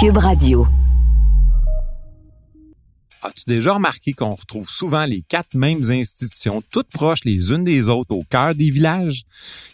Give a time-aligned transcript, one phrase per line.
[0.00, 0.64] Cube Radio.
[3.20, 7.88] As-tu déjà remarqué qu'on retrouve souvent les quatre mêmes institutions, toutes proches les unes des
[7.88, 9.24] autres, au cœur des villages?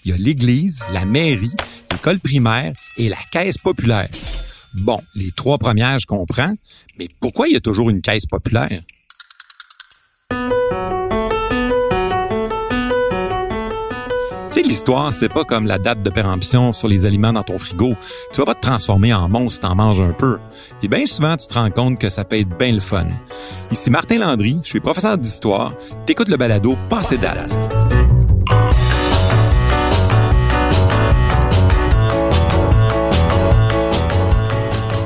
[0.02, 1.52] Il y a l'église, la mairie,
[1.92, 4.08] l'école primaire et la caisse populaire.
[4.72, 6.54] Bon, les trois premières, je comprends,
[6.98, 8.80] mais pourquoi il y a toujours une caisse populaire?
[14.74, 17.94] L'histoire, c'est pas comme la date de péremption sur les aliments dans ton frigo.
[18.32, 20.38] Tu vas pas te transformer en monstre si t'en manges un peu.
[20.82, 23.06] Et bien souvent, tu te rends compte que ça peut être bien le fun.
[23.70, 25.74] Ici Martin Landry, je suis professeur d'histoire.
[26.06, 27.56] T'écoutes le balado Passé date.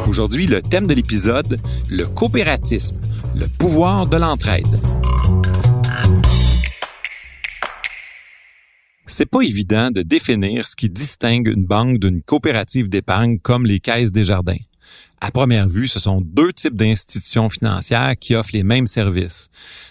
[0.09, 2.96] Aujourd'hui, le thème de l'épisode, le coopératisme,
[3.34, 4.80] le pouvoir de l'entraide.
[9.10, 13.80] C'est pas évident de définir ce qui distingue une banque d'une coopérative d'épargne comme les
[13.80, 14.58] caisses des jardins.
[15.20, 19.48] À première vue, ce sont deux types d'institutions financières qui offrent les mêmes services.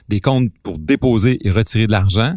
[0.07, 2.35] Des comptes pour déposer et retirer de l'argent,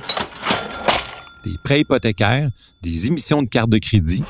[1.45, 2.51] des prêts hypothécaires,
[2.83, 4.25] des émissions de cartes de crédit.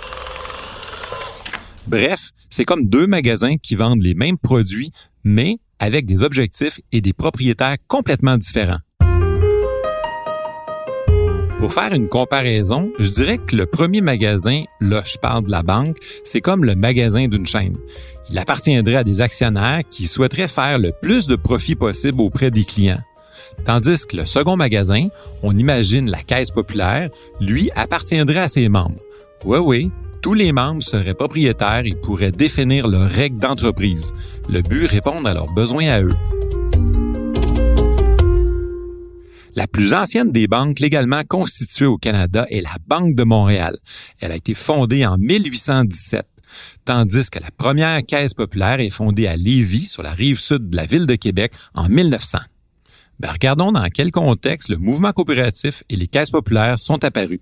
[1.86, 4.90] Bref, c'est comme deux magasins qui vendent les mêmes produits,
[5.22, 8.80] mais avec des objectifs et des propriétaires complètement différents.
[11.60, 15.62] Pour faire une comparaison, je dirais que le premier magasin, là je parle de la
[15.62, 17.76] banque, c'est comme le magasin d'une chaîne.
[18.30, 22.64] Il appartiendrait à des actionnaires qui souhaiteraient faire le plus de profit possible auprès des
[22.64, 23.02] clients.
[23.66, 25.08] Tandis que le second magasin,
[25.42, 27.10] on imagine la caisse populaire,
[27.42, 29.00] lui appartiendrait à ses membres.
[29.44, 29.90] Oui, oui,
[30.22, 34.14] tous les membres seraient propriétaires et pourraient définir leurs règles d'entreprise.
[34.48, 36.16] Le but, répondre à leurs besoins à eux.
[39.56, 43.76] La plus ancienne des banques légalement constituées au Canada est la Banque de Montréal.
[44.20, 46.24] Elle a été fondée en 1817,
[46.84, 50.76] tandis que la première caisse populaire est fondée à Lévis, sur la rive sud de
[50.76, 52.38] la ville de Québec, en 1900.
[53.18, 57.40] Ben, regardons dans quel contexte le mouvement coopératif et les caisses populaires sont apparus.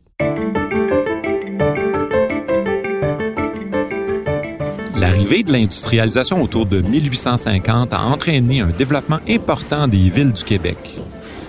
[4.97, 10.99] L'arrivée de l'industrialisation autour de 1850 a entraîné un développement important des villes du Québec.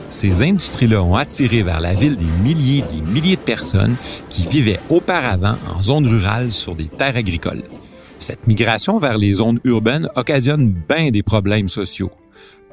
[0.09, 3.95] Ces industries-là ont attiré vers la ville des milliers et des milliers de personnes
[4.29, 7.63] qui vivaient auparavant en zone rurale sur des terres agricoles.
[8.17, 12.11] Cette migration vers les zones urbaines occasionne bien des problèmes sociaux.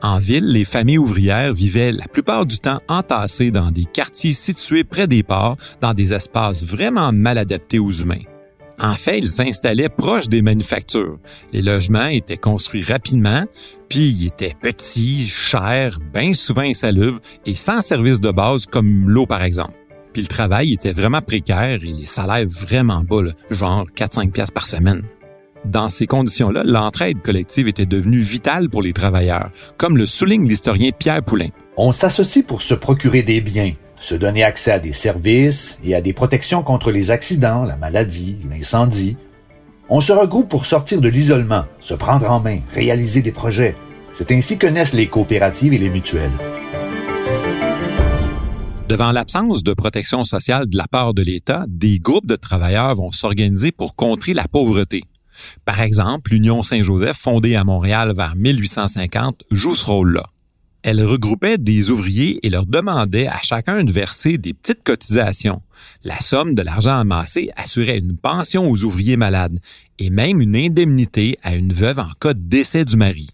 [0.03, 4.85] En ville, les familles ouvrières vivaient la plupart du temps entassées dans des quartiers situés
[4.85, 8.23] près des ports, dans des espaces vraiment mal adaptés aux humains.
[8.79, 11.19] En fait, ils s'installaient proches des manufactures.
[11.53, 13.45] Les logements étaient construits rapidement,
[13.89, 19.27] puis ils étaient petits, chers, bien souvent insalubres et sans services de base comme l'eau
[19.27, 19.73] par exemple.
[20.13, 24.67] Puis le travail était vraiment précaire et les salaires vraiment bas, genre 4-5 pièces par
[24.67, 25.03] semaine.
[25.65, 30.91] Dans ces conditions-là, l'entraide collective était devenue vitale pour les travailleurs, comme le souligne l'historien
[30.97, 31.49] Pierre Poulain.
[31.77, 36.01] On s'associe pour se procurer des biens, se donner accès à des services et à
[36.01, 39.17] des protections contre les accidents, la maladie, l'incendie.
[39.89, 43.77] On se regroupe pour sortir de l'isolement, se prendre en main, réaliser des projets.
[44.13, 46.33] C'est ainsi que naissent les coopératives et les mutuelles.
[48.89, 53.11] Devant l'absence de protection sociale de la part de l'État, des groupes de travailleurs vont
[53.11, 55.03] s'organiser pour contrer la pauvreté.
[55.65, 60.25] Par exemple, l'Union Saint-Joseph, fondée à Montréal vers 1850, joue ce rôle-là.
[60.87, 65.61] Elle regroupait des ouvriers et leur demandait à chacun de verser des petites cotisations.
[66.05, 69.59] La somme de l'argent amassé assurait une pension aux ouvriers malades
[69.99, 73.31] et même une indemnité à une veuve en cas de décès du mari.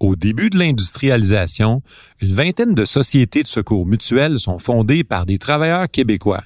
[0.00, 1.80] Au début de l'industrialisation,
[2.20, 6.42] une vingtaine de sociétés de secours mutuels sont fondées par des travailleurs québécois.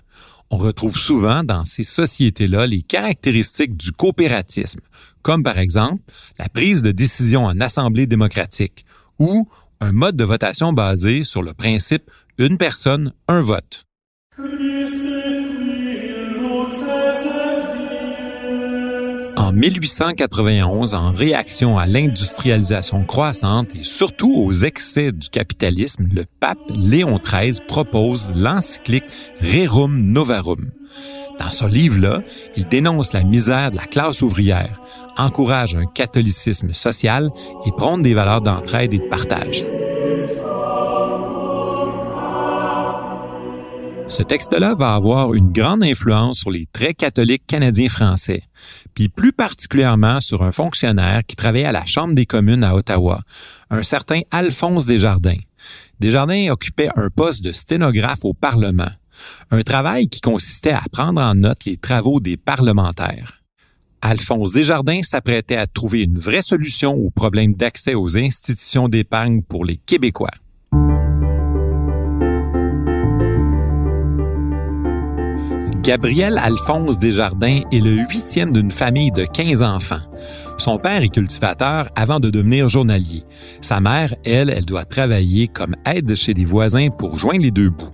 [0.50, 4.80] On retrouve souvent dans ces sociétés-là les caractéristiques du coopératisme,
[5.22, 6.02] comme par exemple
[6.38, 8.84] la prise de décision en assemblée démocratique
[9.18, 9.48] ou
[9.84, 13.84] un mode de votation basé sur le principe une personne, un vote.
[19.36, 26.58] En 1891, en réaction à l'industrialisation croissante et surtout aux excès du capitalisme, le pape
[26.74, 29.04] Léon XIII propose l'encyclique
[29.42, 30.70] Rerum Novarum.
[31.38, 32.22] Dans ce livre-là,
[32.56, 34.80] il dénonce la misère de la classe ouvrière,
[35.18, 37.30] encourage un catholicisme social
[37.66, 39.64] et prône des valeurs d'entraide et de partage.
[44.06, 48.42] Ce texte-là va avoir une grande influence sur les très catholiques canadiens-français,
[48.92, 53.22] puis plus particulièrement sur un fonctionnaire qui travaillait à la Chambre des communes à Ottawa,
[53.70, 55.40] un certain Alphonse Desjardins.
[56.00, 58.90] Desjardins occupait un poste de sténographe au Parlement,
[59.50, 63.40] un travail qui consistait à prendre en note les travaux des parlementaires.
[64.02, 69.64] Alphonse Desjardins s'apprêtait à trouver une vraie solution au problème d'accès aux institutions d'épargne pour
[69.64, 70.30] les Québécois.
[75.84, 80.00] Gabriel Alphonse Desjardins est le huitième d'une famille de 15 enfants.
[80.56, 83.22] Son père est cultivateur avant de devenir journalier.
[83.60, 87.68] Sa mère, elle, elle doit travailler comme aide chez des voisins pour joindre les deux
[87.68, 87.92] bouts.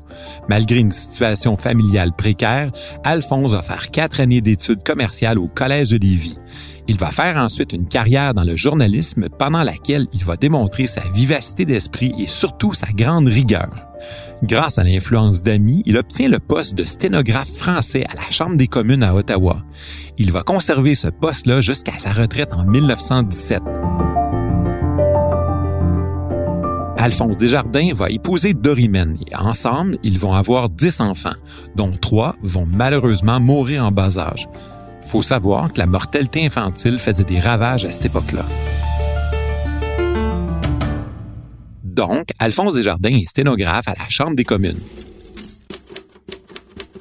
[0.49, 2.71] Malgré une situation familiale précaire,
[3.03, 6.39] Alphonse va faire quatre années d'études commerciales au Collège de Lévis.
[6.87, 11.03] Il va faire ensuite une carrière dans le journalisme pendant laquelle il va démontrer sa
[11.13, 13.90] vivacité d'esprit et surtout sa grande rigueur.
[14.43, 18.69] Grâce à l'influence d'amis, il obtient le poste de sténographe français à la Chambre des
[18.69, 19.65] communes à Ottawa.
[20.19, 23.63] Il va conserver ce poste-là jusqu'à sa retraite en 1917.
[26.97, 31.37] Alphonse Desjardins va épouser Dorimène et ensemble, ils vont avoir dix enfants,
[31.75, 34.49] dont trois vont malheureusement mourir en bas âge.
[35.01, 38.45] Faut savoir que la mortalité infantile faisait des ravages à cette époque-là.
[42.01, 44.81] Donc, Alphonse Desjardins est sténographe à la Chambre des communes.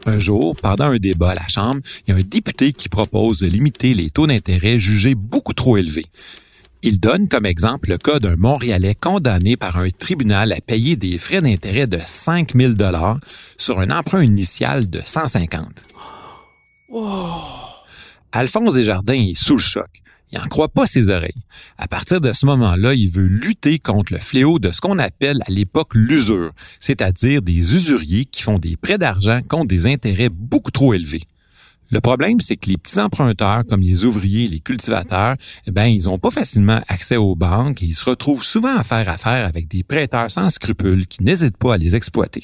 [0.05, 3.37] Un jour, pendant un débat à la Chambre, il y a un député qui propose
[3.37, 6.07] de limiter les taux d'intérêt jugés beaucoup trop élevés.
[6.81, 11.17] Il donne comme exemple le cas d'un Montréalais condamné par un tribunal à payer des
[11.17, 12.73] frais d'intérêt de 5 000
[13.57, 15.63] sur un emprunt initial de 150.
[18.33, 20.01] Alphonse Desjardins est sous le choc.
[20.31, 21.43] Il n'en croit pas ses oreilles.
[21.77, 25.41] À partir de ce moment-là, il veut lutter contre le fléau de ce qu'on appelle
[25.47, 30.71] à l'époque l'usure, c'est-à-dire des usuriers qui font des prêts d'argent contre des intérêts beaucoup
[30.71, 31.23] trop élevés.
[31.91, 35.35] Le problème, c'est que les petits emprunteurs, comme les ouvriers et les cultivateurs,
[35.65, 38.83] eh ben, ils n'ont pas facilement accès aux banques et ils se retrouvent souvent à
[38.83, 42.43] faire affaire avec des prêteurs sans scrupules qui n'hésitent pas à les exploiter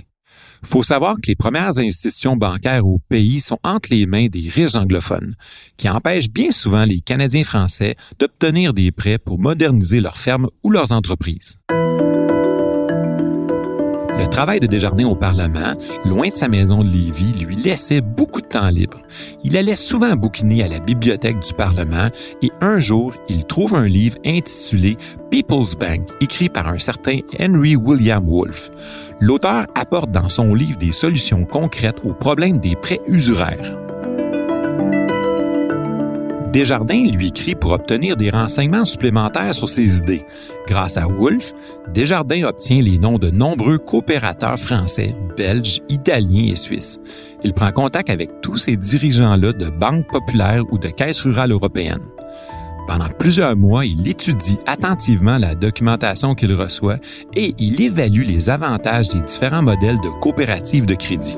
[0.65, 4.75] faut savoir que les premières institutions bancaires au pays sont entre les mains des riches
[4.75, 5.35] anglophones,
[5.77, 10.69] qui empêchent bien souvent les Canadiens français d'obtenir des prêts pour moderniser leurs fermes ou
[10.69, 11.57] leurs entreprises.
[14.17, 15.73] Le travail de Desjardins au Parlement,
[16.05, 18.99] loin de sa maison de Lévis, lui laissait beaucoup de temps libre.
[19.43, 22.07] Il allait souvent bouquiner à la bibliothèque du Parlement
[22.41, 24.97] et un jour, il trouve un livre intitulé
[25.31, 28.71] People's Bank, écrit par un certain Henry William Wolfe.
[29.19, 33.84] L'auteur apporte dans son livre des solutions concrètes aux problèmes des prêts usuraires.
[36.55, 40.25] Desjardins lui écrit pour obtenir des renseignements supplémentaires sur ses idées.
[40.69, 41.51] Grâce à Wolf,
[41.93, 46.97] Desjardins obtient les noms de nombreux coopérateurs français, belges, italiens et suisses.
[47.43, 52.07] Il prend contact avec tous ces dirigeants-là de banques populaires ou de caisses rurales européennes.
[52.87, 56.99] Pendant plusieurs mois, il étudie attentivement la documentation qu'il reçoit
[57.35, 61.37] et il évalue les avantages des différents modèles de coopératives de crédit.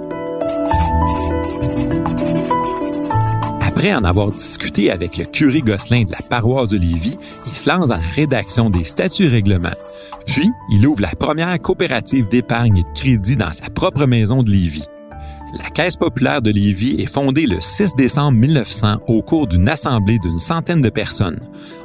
[3.78, 7.16] Après en avoir discuté avec le curé Gosselin de la paroisse de Lévis,
[7.46, 9.70] il se lance dans la rédaction des statuts règlements.
[10.26, 14.50] Puis, il ouvre la première coopérative d'épargne et de crédit dans sa propre maison de
[14.50, 14.88] Lévis.
[15.60, 20.18] La Caisse populaire de Lévis est fondée le 6 décembre 1900 au cours d'une assemblée
[20.18, 21.40] d'une centaine de personnes.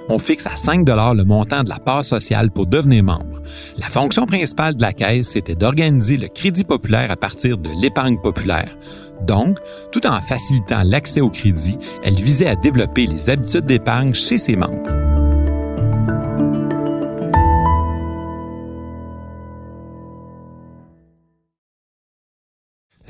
[0.08, 3.42] On fixe à 5 le montant de la part sociale pour devenir membre.
[3.78, 8.18] La fonction principale de la Caisse, c'était d'organiser le crédit populaire à partir de l'épargne
[8.20, 8.76] populaire.
[9.22, 9.58] Donc,
[9.92, 14.56] tout en facilitant l'accès au crédit, elle visait à développer les habitudes d'épargne chez ses
[14.56, 15.01] membres.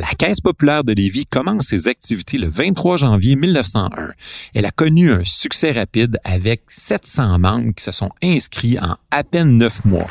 [0.03, 4.11] La Caisse populaire de Lévis commence ses activités le 23 janvier 1901.
[4.53, 9.23] Elle a connu un succès rapide avec 700 membres qui se sont inscrits en à
[9.23, 10.09] peine neuf mois.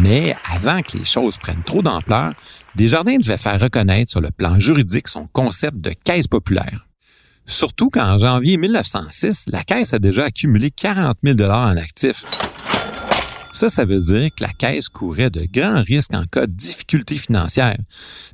[0.00, 2.32] Mais avant que les choses prennent trop d'ampleur,
[2.74, 6.86] Desjardins devait faire reconnaître sur le plan juridique son concept de caisse populaire.
[7.44, 12.24] Surtout qu'en janvier 1906, la caisse a déjà accumulé 40 000 en actifs.
[13.58, 17.16] Ça, ça veut dire que la Caisse courait de grands risques en cas de difficultés
[17.16, 17.80] financières.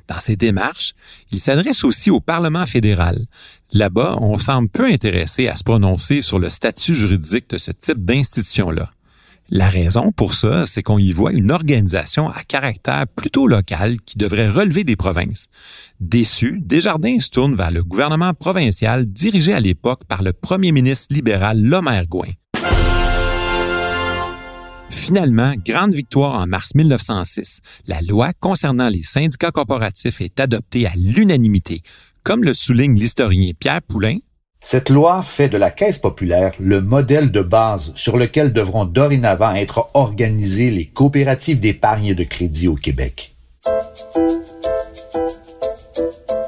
[0.07, 0.93] Dans ses démarches,
[1.31, 3.25] il s'adresse aussi au Parlement fédéral.
[3.71, 8.05] Là-bas, on semble peu intéressé à se prononcer sur le statut juridique de ce type
[8.05, 8.91] d'institution-là.
[9.49, 14.19] La raison pour ça, c'est qu'on y voit une organisation à caractère plutôt local qui
[14.19, 15.47] devrait relever des provinces.
[15.99, 21.15] Déçu, Desjardins se tourne vers le gouvernement provincial dirigé à l'époque par le premier ministre
[21.15, 22.29] libéral Lomer Gouin.
[24.95, 27.59] Finalement, grande victoire en mars 1906.
[27.85, 31.81] La loi concernant les syndicats corporatifs est adoptée à l'unanimité.
[32.23, 34.17] Comme le souligne l'historien Pierre Poulain,
[34.61, 39.53] cette loi fait de la Caisse populaire le modèle de base sur lequel devront dorénavant
[39.53, 43.35] être organisées les coopératives d'épargne et de crédit au Québec.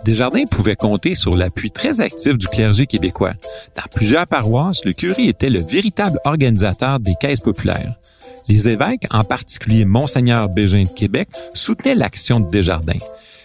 [0.03, 3.33] Desjardins pouvait compter sur l'appui très actif du clergé québécois.
[3.75, 7.99] Dans plusieurs paroisses, le curé était le véritable organisateur des caisses populaires.
[8.47, 12.93] Les évêques, en particulier Monseigneur Bégin de Québec, soutenaient l'action de Desjardins.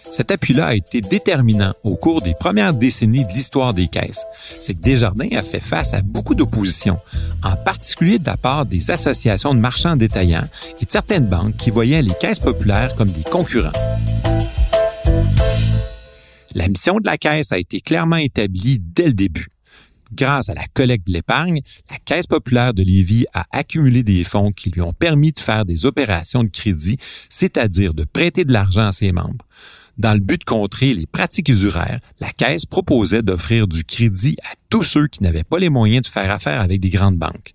[0.09, 4.23] Cet appui-là a été déterminant au cours des premières décennies de l'histoire des caisses.
[4.61, 6.99] C'est que Desjardins a fait face à beaucoup d'opposition,
[7.43, 10.47] en particulier de la part des associations de marchands détaillants
[10.79, 13.71] et de certaines banques qui voyaient les caisses populaires comme des concurrents.
[16.55, 19.47] La mission de la Caisse a été clairement établie dès le début.
[20.15, 24.51] Grâce à la collecte de l'épargne, la Caisse populaire de Lévis a accumulé des fonds
[24.51, 26.97] qui lui ont permis de faire des opérations de crédit,
[27.29, 29.45] c'est-à-dire de prêter de l'argent à ses membres.
[29.97, 34.53] Dans le but de contrer les pratiques usuraires, la Caisse proposait d'offrir du crédit à
[34.69, 37.53] tous ceux qui n'avaient pas les moyens de faire affaire avec des grandes banques.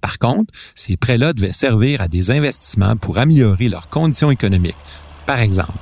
[0.00, 4.76] Par contre, ces prêts-là devaient servir à des investissements pour améliorer leurs conditions économiques.
[5.26, 5.72] Par exemple,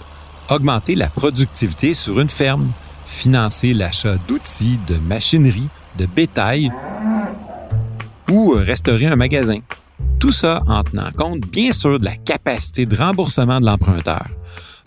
[0.50, 2.72] augmenter la productivité sur une ferme,
[3.06, 6.70] financer l'achat d'outils, de machinerie, de bétail
[8.30, 9.60] ou restaurer un magasin.
[10.18, 14.26] Tout ça en tenant compte, bien sûr, de la capacité de remboursement de l'emprunteur.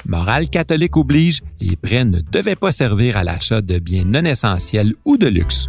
[0.05, 4.93] Morale catholique oblige, les prêts ne devaient pas servir à l'achat de biens non essentiels
[5.05, 5.67] ou de luxe.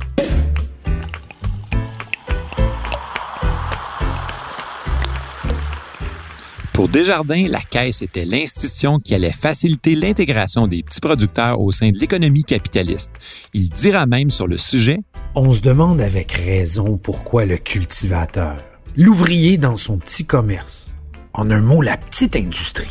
[6.83, 11.93] Pour Desjardins, la Caisse était l'institution qui allait faciliter l'intégration des petits producteurs au sein
[11.93, 13.12] de l'économie capitaliste.
[13.55, 14.99] Il dira même sur le sujet
[15.37, 18.57] On se demande avec raison pourquoi le cultivateur,
[18.97, 20.93] l'ouvrier dans son petit commerce,
[21.35, 22.91] en un mot la petite industrie,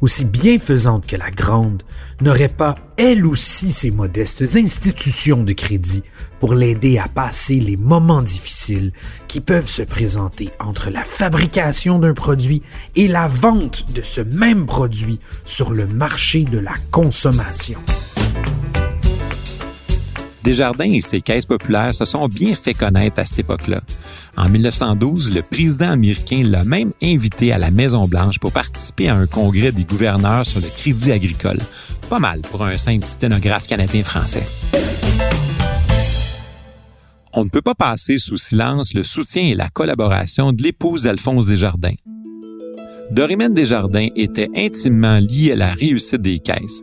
[0.00, 1.82] aussi bienfaisante que la grande,
[2.20, 6.02] n'aurait pas elle aussi ses modestes institutions de crédit
[6.40, 8.92] pour l'aider à passer les moments difficiles
[9.26, 12.62] qui peuvent se présenter entre la fabrication d'un produit
[12.96, 17.78] et la vente de ce même produit sur le marché de la consommation.
[20.44, 23.80] Desjardins et ses caisses populaires se sont bien fait connaître à cette époque-là.
[24.36, 29.26] En 1912, le président américain l'a même invité à la Maison-Blanche pour participer à un
[29.26, 31.58] congrès des gouverneurs sur le crédit agricole.
[32.08, 34.44] Pas mal pour un simple sténographe canadien-français.
[37.34, 41.46] On ne peut pas passer sous silence le soutien et la collaboration de l'épouse d'Alphonse
[41.46, 41.94] Desjardins.
[43.10, 46.82] Dorimène Desjardins était intimement lié à la réussite des caisses.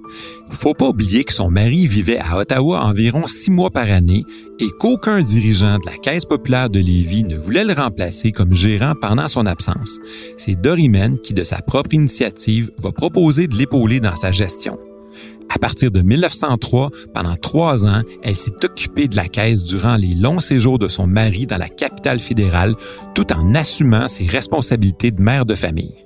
[0.49, 4.23] Faut pas oublier que son mari vivait à Ottawa environ six mois par année
[4.59, 8.93] et qu'aucun dirigeant de la Caisse populaire de Lévis ne voulait le remplacer comme gérant
[8.99, 9.99] pendant son absence.
[10.37, 14.79] C'est Dorimène qui, de sa propre initiative, va proposer de l'épauler dans sa gestion.
[15.53, 20.15] À partir de 1903, pendant trois ans, elle s'est occupée de la caisse durant les
[20.15, 22.73] longs séjours de son mari dans la capitale fédérale,
[23.13, 26.04] tout en assumant ses responsabilités de mère de famille.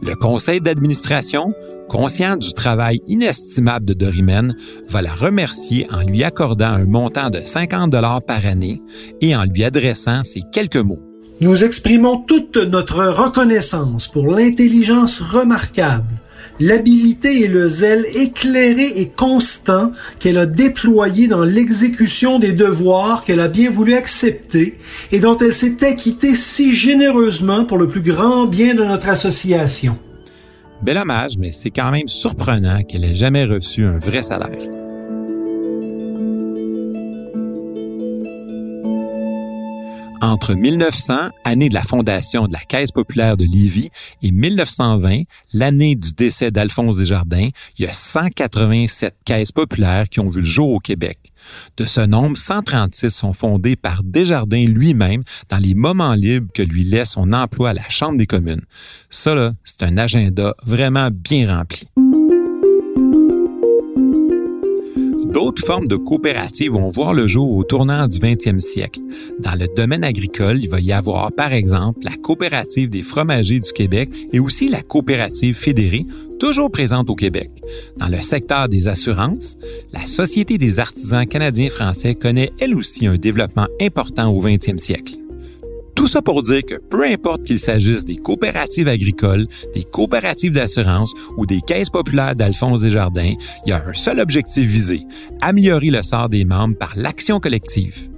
[0.00, 1.52] Le conseil d'administration,
[1.88, 4.54] conscient du travail inestimable de Dorimène,
[4.88, 8.80] va la remercier en lui accordant un montant de 50 dollars par année
[9.20, 11.02] et en lui adressant ces quelques mots.
[11.40, 16.12] Nous exprimons toute notre reconnaissance pour l'intelligence remarquable,
[16.60, 23.40] l'habilité et le zèle éclairé et constant qu'elle a déployé dans l'exécution des devoirs qu'elle
[23.40, 24.78] a bien voulu accepter
[25.12, 29.98] et dont elle s'est acquittée si généreusement pour le plus grand bien de notre association.
[30.82, 34.77] Bel hommage, mais c'est quand même surprenant qu'elle ait jamais reçu un vrai salaire.
[40.28, 43.88] Entre 1900, année de la fondation de la Caisse populaire de Lévis,
[44.22, 45.22] et 1920,
[45.54, 50.46] l'année du décès d'Alphonse Desjardins, il y a 187 caisses populaires qui ont vu le
[50.46, 51.32] jour au Québec.
[51.78, 56.84] De ce nombre, 136 sont fondées par Desjardins lui-même dans les moments libres que lui
[56.84, 58.66] laisse son emploi à la Chambre des communes.
[59.08, 61.88] Ça, c'est un agenda vraiment bien rempli.
[65.32, 69.00] D'autres formes de coopératives vont voir le jour au tournant du 20e siècle.
[69.38, 73.72] Dans le domaine agricole, il va y avoir par exemple la coopérative des fromagers du
[73.72, 76.06] Québec et aussi la coopérative fédérée,
[76.38, 77.50] toujours présente au Québec.
[77.98, 79.58] Dans le secteur des assurances,
[79.92, 85.18] la Société des artisans canadiens-français connaît elle aussi un développement important au 20e siècle.
[85.98, 91.12] Tout ça pour dire que peu importe qu'il s'agisse des coopératives agricoles, des coopératives d'assurance
[91.36, 93.34] ou des caisses populaires d'Alphonse Desjardins,
[93.66, 95.02] il y a un seul objectif visé,
[95.40, 98.10] améliorer le sort des membres par l'action collective.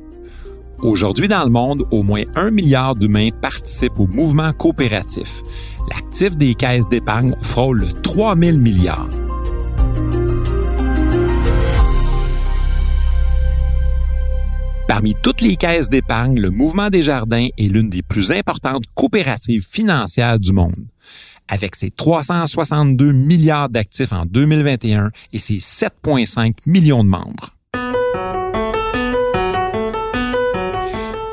[0.83, 5.41] Aujourd'hui dans le monde, au moins un milliard d'humains participent au mouvement coopératif.
[5.91, 9.09] L'actif des caisses d'épargne frôle le 3000 milliards.
[14.90, 19.64] Parmi toutes les caisses d'épargne, le Mouvement des Jardins est l'une des plus importantes coopératives
[19.64, 20.85] financières du monde.
[21.47, 27.50] Avec ses 362 milliards d'actifs en 2021 et ses 7,5 millions de membres.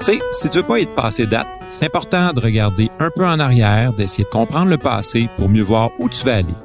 [0.01, 3.25] Tu sais, si tu veux pas être passé date, c'est important de regarder un peu
[3.25, 6.55] en arrière, d'essayer de comprendre le passé pour mieux voir où tu vas aller.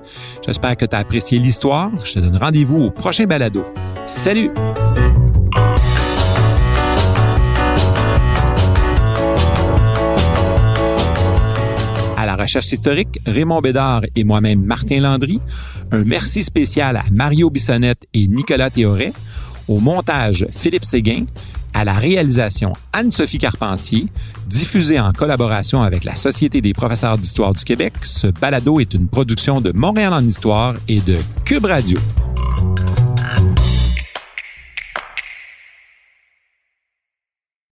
[0.46, 1.90] J'espère que tu as apprécié l'histoire.
[2.04, 3.64] Je te donne rendez-vous au prochain balado.
[4.06, 4.50] Salut!
[12.52, 15.40] Recherche historique, Raymond Bédard et moi-même Martin Landry.
[15.90, 19.14] Un merci spécial à Mario Bissonnette et Nicolas Théoret.
[19.68, 21.24] Au montage, Philippe Séguin
[21.72, 24.08] à la réalisation Anne-Sophie Carpentier,
[24.46, 27.94] diffusée en collaboration avec la Société des professeurs d'histoire du Québec.
[28.02, 31.16] Ce balado est une production de Montréal en histoire et de
[31.46, 31.96] Cube Radio.